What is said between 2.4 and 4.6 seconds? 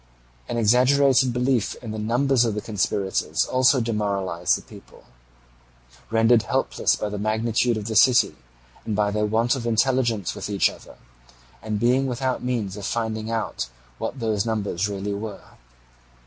of the conspirators also demoralized